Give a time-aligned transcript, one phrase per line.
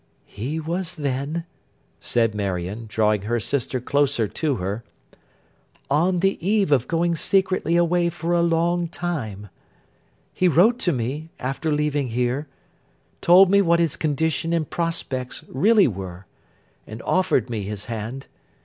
[0.25, 1.45] 'He was then,'
[1.99, 4.83] said Marion, drawing her sister closer to her,
[5.91, 9.49] 'on the eve of going secretly away for a long time.
[10.33, 12.47] He wrote to me, after leaving here;
[13.21, 16.25] told me what his condition and prospects really were;
[16.87, 18.25] and offered me his hand.